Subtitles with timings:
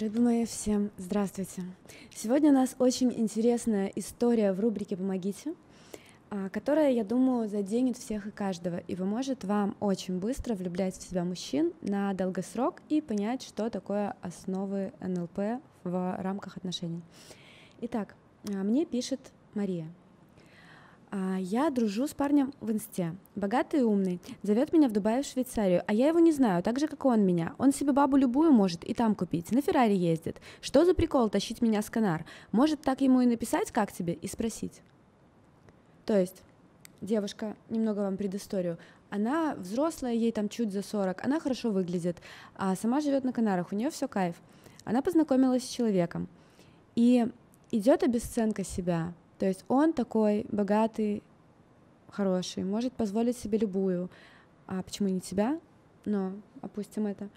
[0.00, 1.62] Любимые, всем здравствуйте.
[2.14, 5.52] Сегодня у нас очень интересная история в рубрике «Помогите»,
[6.30, 11.02] а, которая, я думаю, заденет всех и каждого и поможет вам очень быстро влюблять в
[11.02, 17.02] себя мужчин на долгосрок и понять, что такое основы НЛП в рамках отношений.
[17.82, 18.16] Итак,
[18.48, 19.20] а, мне пишет
[19.52, 19.86] Мария.
[21.12, 23.16] А, я дружу с парнем в инсте.
[23.34, 24.20] Богатый и умный.
[24.42, 27.08] Зовет меня в Дубай в Швейцарию, а я его не знаю, так же, как и
[27.08, 27.54] он меня.
[27.58, 29.50] Он себе бабу любую может и там купить.
[29.50, 30.36] На Феррари ездит.
[30.60, 32.24] Что за прикол тащить меня с Канар?
[32.52, 34.82] Может так ему и написать, как тебе, и спросить.
[36.06, 36.42] То есть
[37.00, 38.78] девушка, немного вам предысторию,
[39.10, 42.18] она взрослая, ей там чуть за 40, она хорошо выглядит,
[42.54, 44.36] а сама живет на Канарах, у нее все кайф.
[44.84, 46.28] Она познакомилась с человеком,
[46.94, 47.26] и
[47.72, 51.22] идет обесценка себя, то есть он такой богатый,
[52.10, 54.10] хороший, может позволить себе любую.
[54.66, 55.58] А почему не тебя?
[56.04, 57.30] Но опустим это.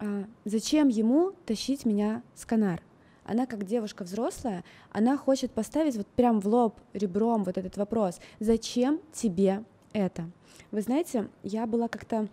[0.00, 2.82] А зачем ему тащить меня с Канар?
[3.24, 8.18] Она как девушка взрослая, она хочет поставить вот прям в лоб ребром вот этот вопрос.
[8.40, 10.28] Зачем тебе это?
[10.72, 12.26] Вы знаете, я была как-то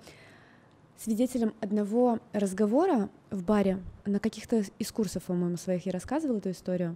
[0.97, 6.95] свидетелем одного разговора в баре на каких-то из курсов, по-моему, своих я рассказывала эту историю.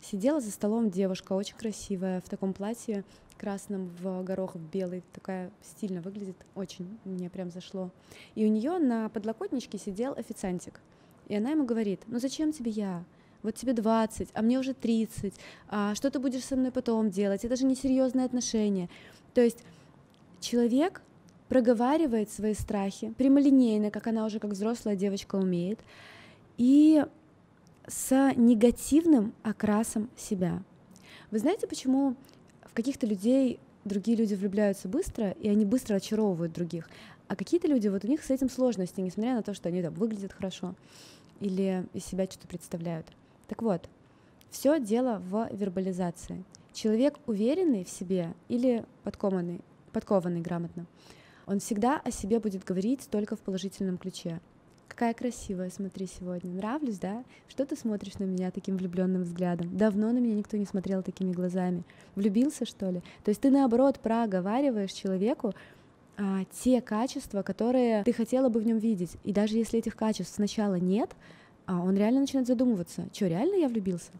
[0.00, 3.04] Сидела за столом девушка, очень красивая, в таком платье
[3.36, 7.90] красном, в горох, в белый, такая стильно выглядит, очень мне прям зашло.
[8.34, 10.80] И у нее на подлокотничке сидел официантик,
[11.28, 13.04] и она ему говорит, ну зачем тебе я?
[13.42, 15.34] Вот тебе 20, а мне уже 30,
[15.68, 17.44] а что ты будешь со мной потом делать?
[17.44, 18.88] Это же несерьезные отношения.
[19.32, 19.62] То есть
[20.40, 21.02] человек
[21.48, 25.78] проговаривает свои страхи прямолинейно, как она уже как взрослая девочка умеет,
[26.56, 27.04] и
[27.88, 30.62] с негативным окрасом себя.
[31.30, 32.16] Вы знаете, почему
[32.62, 36.88] в каких-то людей другие люди влюбляются быстро, и они быстро очаровывают других,
[37.28, 39.92] а какие-то люди, вот у них с этим сложности, несмотря на то, что они там
[39.94, 40.74] выглядят хорошо
[41.40, 43.06] или из себя что-то представляют.
[43.46, 43.88] Так вот,
[44.50, 46.44] все дело в вербализации.
[46.72, 49.60] Человек уверенный в себе или подкованный,
[49.92, 50.86] подкованный грамотно,
[51.46, 54.40] он всегда о себе будет говорить только в положительном ключе.
[54.88, 56.50] Какая красивая, смотри, сегодня.
[56.52, 57.22] Нравлюсь, да?
[57.46, 59.76] Что ты смотришь на меня таким влюбленным взглядом?
[59.76, 61.84] Давно на меня никто не смотрел такими глазами.
[62.16, 63.00] Влюбился, что ли?
[63.22, 65.54] То есть ты, наоборот, проговариваешь человеку
[66.16, 69.12] а, те качества, которые ты хотела бы в нем видеть.
[69.22, 71.10] И даже если этих качеств сначала нет,
[71.66, 74.10] а он реально начинает задумываться, что, реально я влюбился?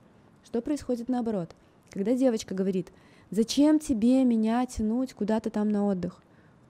[0.44, 1.50] Что происходит наоборот?
[1.90, 2.92] Когда девочка говорит,
[3.30, 6.22] зачем тебе меня тянуть куда-то там на отдых?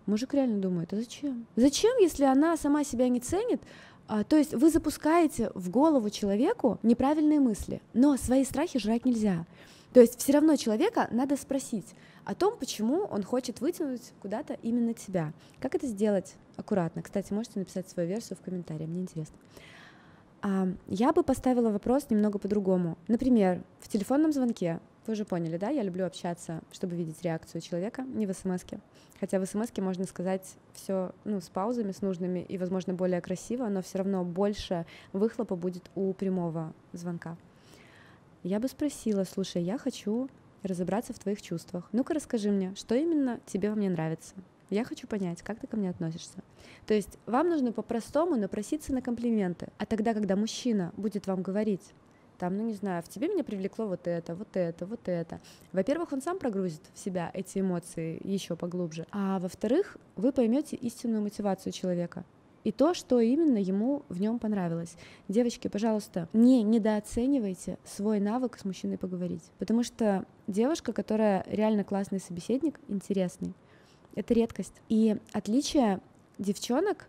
[0.06, 1.46] Мужик реально думает, а зачем?
[1.54, 3.60] Зачем, если она сама себя не ценит,
[4.08, 9.44] то есть вы запускаете в голову человеку неправильные мысли, но свои страхи жрать нельзя.
[9.92, 11.86] То есть все равно человека надо спросить
[12.24, 15.32] о том, почему он хочет вытянуть куда-то именно тебя.
[15.60, 17.02] Как это сделать аккуратно?
[17.02, 19.36] Кстати, можете написать свою версию в комментариях, мне интересно.
[20.42, 22.98] А, я бы поставила вопрос немного по-другому.
[23.08, 25.70] Например, в телефонном звонке вы уже поняли, да?
[25.70, 28.78] Я люблю общаться, чтобы видеть реакцию человека, не в смс -ке.
[29.18, 33.68] Хотя в смс можно сказать все ну, с паузами, с нужными и, возможно, более красиво,
[33.68, 37.36] но все равно больше выхлопа будет у прямого звонка.
[38.44, 40.28] Я бы спросила, слушай, я хочу
[40.62, 41.88] разобраться в твоих чувствах.
[41.92, 44.34] Ну-ка расскажи мне, что именно тебе во мне нравится.
[44.70, 46.42] Я хочу понять, как ты ко мне относишься.
[46.86, 49.68] То есть вам нужно по-простому напроситься на комплименты.
[49.78, 51.94] А тогда, когда мужчина будет вам говорить,
[52.38, 55.40] там, ну не знаю, в тебе меня привлекло вот это, вот это, вот это.
[55.72, 61.22] Во-первых, он сам прогрузит в себя эти эмоции еще поглубже, а во-вторых, вы поймете истинную
[61.22, 62.24] мотивацию человека
[62.64, 64.96] и то, что именно ему в нем понравилось.
[65.28, 72.20] Девочки, пожалуйста, не недооценивайте свой навык с мужчиной поговорить, потому что девушка, которая реально классный
[72.20, 73.54] собеседник, интересный,
[74.14, 74.74] это редкость.
[74.88, 76.00] И отличие
[76.38, 77.08] девчонок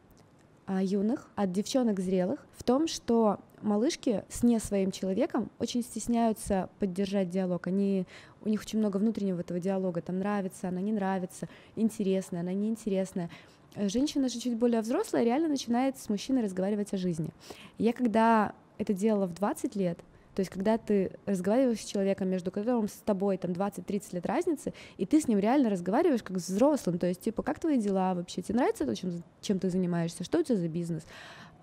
[0.66, 6.69] а, юных от девчонок зрелых в том, что малышки с не своим человеком очень стесняются
[6.79, 7.67] поддержать диалог.
[7.67, 8.05] Они,
[8.41, 10.01] у них очень много внутреннего этого диалога.
[10.01, 13.29] Там нравится, она не нравится, интересная, она неинтересная.
[13.75, 17.29] Женщина же чуть более взрослая реально начинает с мужчиной разговаривать о жизни.
[17.77, 20.00] Я когда это делала в 20 лет,
[20.39, 24.73] то есть, когда ты разговариваешь с человеком, между которым с тобой там 20-30 лет разницы,
[24.97, 28.13] и ты с ним реально разговариваешь как с взрослым, то есть, типа, как твои дела
[28.13, 31.03] вообще, тебе нравится то, чем, чем ты занимаешься, что у тебя за бизнес,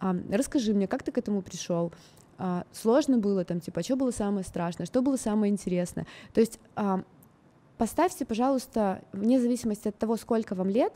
[0.00, 1.92] а, расскажи мне, как ты к этому пришел,
[2.38, 6.40] а, сложно было там, типа, а что было самое страшное, что было самое интересное, то
[6.40, 7.02] есть, а,
[7.78, 10.94] поставьте, пожалуйста, вне зависимости от того, сколько вам лет,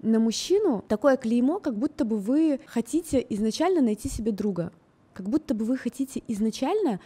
[0.00, 4.72] на мужчину такое клеймо, как будто бы вы хотите изначально найти себе друга
[5.14, 7.00] как будто бы вы хотите изначально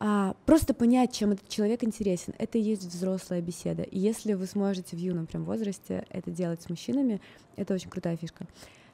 [0.00, 2.34] а, просто понять, чем этот человек интересен.
[2.36, 3.82] Это и есть взрослая беседа.
[3.82, 7.20] И если вы сможете в юном прям возрасте это делать с мужчинами,
[7.56, 8.46] это очень крутая фишка.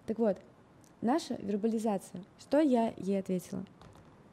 [0.07, 0.37] Так вот,
[1.03, 2.23] наша вербализация.
[2.39, 3.65] Что я ей ответила?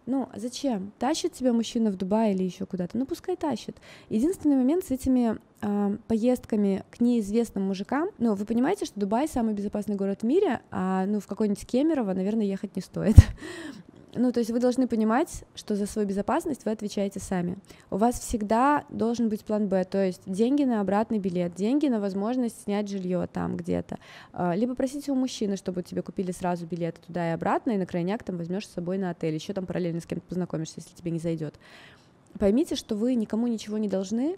[0.07, 0.93] Ну, зачем?
[0.99, 2.97] Тащит тебя мужчина в Дубай или еще куда-то?
[2.97, 3.75] Ну, пускай тащит.
[4.07, 9.53] Единственный момент с этими э, поездками к неизвестным мужикам, ну, вы понимаете, что Дубай самый
[9.53, 13.17] безопасный город в мире, а, ну, в какой-нибудь Кемерово, наверное, ехать не стоит.
[14.13, 17.57] Ну, то есть вы должны понимать, что за свою безопасность вы отвечаете сами.
[17.91, 21.99] У вас всегда должен быть план Б, то есть деньги на обратный билет, деньги на
[21.99, 23.99] возможность снять жилье там где-то.
[24.31, 27.85] А, либо просите у мужчины, чтобы тебе купили сразу билеты туда и обратно, и на
[27.85, 31.11] крайняк там возьмешь с собой на отель, еще там параллельно с кем-то познакомишься, если тебе
[31.11, 31.55] не зайдет.
[32.39, 34.37] Поймите, что вы никому ничего не должны,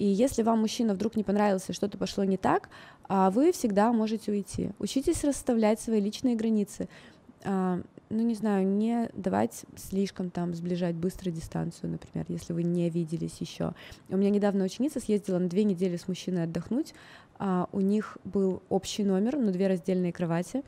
[0.00, 2.70] и если вам мужчина вдруг не понравился, что-то пошло не так,
[3.06, 4.70] а вы всегда можете уйти.
[4.78, 6.88] Учитесь расставлять свои личные границы.
[7.44, 12.90] А, ну, не знаю, не давать слишком там сближать быстро дистанцию, например, если вы не
[12.90, 13.72] виделись еще.
[14.08, 16.94] У меня недавно ученица съездила на две недели с мужчиной отдохнуть,
[17.38, 20.62] а у них был общий номер, но две раздельные кровати,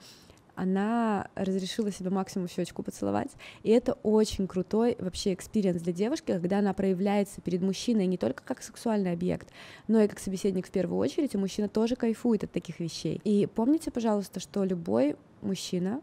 [0.54, 3.30] она разрешила себе максимум щечку поцеловать.
[3.62, 8.42] И это очень крутой вообще experience для девушки, когда она проявляется перед мужчиной не только
[8.42, 9.48] как сексуальный объект,
[9.88, 13.20] но и как собеседник в первую очередь, и мужчина тоже кайфует от таких вещей.
[13.24, 16.00] И помните, пожалуйста, что любой мужчина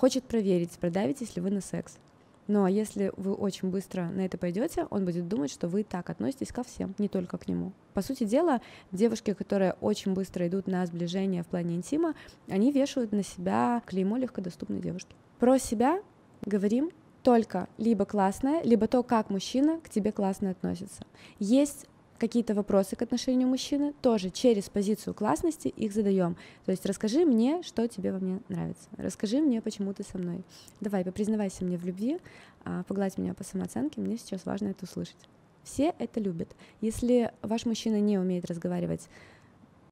[0.00, 1.98] хочет проверить, продавитесь ли вы на секс.
[2.46, 6.52] Но если вы очень быстро на это пойдете, он будет думать, что вы так относитесь
[6.52, 7.72] ко всем, не только к нему.
[7.92, 8.62] По сути дела,
[8.92, 12.14] девушки, которые очень быстро идут на сближение в плане интима,
[12.48, 15.14] они вешают на себя клеймо легкодоступной девушки.
[15.38, 16.00] Про себя
[16.46, 16.90] говорим
[17.22, 21.04] только либо классное, либо то, как мужчина к тебе классно относится.
[21.38, 21.86] Есть
[22.20, 26.36] какие-то вопросы к отношению мужчины, тоже через позицию классности их задаем.
[26.66, 28.88] То есть расскажи мне, что тебе во мне нравится.
[28.98, 30.44] Расскажи мне, почему ты со мной.
[30.80, 32.18] Давай, попризнавайся мне в любви,
[32.64, 35.16] а, погладь меня по самооценке, мне сейчас важно это услышать.
[35.64, 36.54] Все это любят.
[36.82, 39.08] Если ваш мужчина не умеет разговаривать,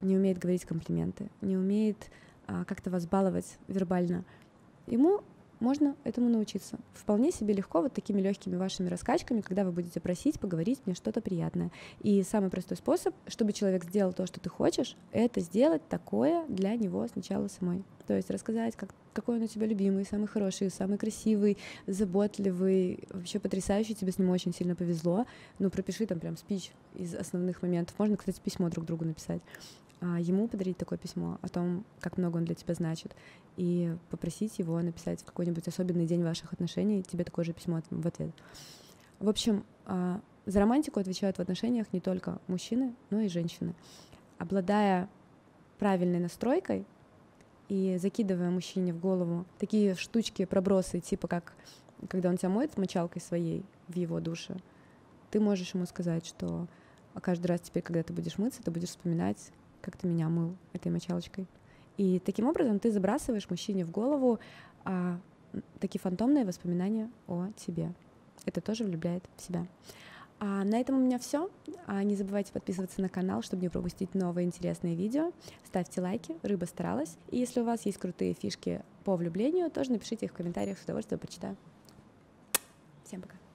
[0.01, 2.11] не умеет говорить комплименты, не умеет
[2.47, 4.23] а, как-то вас баловать вербально,
[4.85, 5.21] ему
[5.59, 6.79] можно этому научиться.
[6.93, 11.21] Вполне себе легко вот такими легкими вашими раскачками, когда вы будете просить поговорить мне что-то
[11.21, 11.71] приятное.
[12.01, 16.75] И самый простой способ, чтобы человек сделал то, что ты хочешь, это сделать такое для
[16.75, 17.83] него сначала самой.
[18.07, 23.39] То есть рассказать, как, какой он у тебя любимый, самый хороший, самый красивый, заботливый, вообще
[23.39, 25.25] потрясающий, тебе с ним очень сильно повезло.
[25.59, 27.93] Ну, пропиши там прям спич из основных моментов.
[27.99, 29.41] Можно, кстати, письмо друг другу написать.
[30.01, 33.15] А, ему подарить такое письмо о том, как много он для тебя значит,
[33.57, 38.07] и попросить его написать в какой-нибудь особенный день ваших отношений тебе такое же письмо в
[38.07, 38.31] ответ.
[39.19, 43.75] В общем, а, за романтику отвечают в отношениях не только мужчины, но и женщины.
[44.37, 45.09] Обладая
[45.79, 46.85] правильной настройкой
[47.67, 51.53] и закидывая мужчине в голову такие штучки, пробросы, типа как
[52.07, 54.55] когда он тебя моет с мочалкой своей в его душе,
[55.31, 56.67] ты можешь ему сказать, что
[57.21, 60.91] каждый раз теперь, когда ты будешь мыться, ты будешь вспоминать, как ты меня мыл этой
[60.91, 61.47] мочалочкой.
[61.97, 64.39] И таким образом ты забрасываешь мужчине в голову
[64.85, 65.19] а,
[65.79, 67.93] такие фантомные воспоминания о тебе.
[68.45, 69.65] Это тоже влюбляет в себя.
[70.39, 71.49] А на этом у меня все.
[71.85, 75.33] А не забывайте подписываться на канал, чтобы не пропустить новые интересные видео.
[75.65, 77.17] Ставьте лайки, рыба старалась.
[77.29, 80.83] И если у вас есть крутые фишки по влюблению, тоже напишите их в комментариях, с
[80.83, 81.57] удовольствием почитаю.
[83.03, 83.38] Всем пока.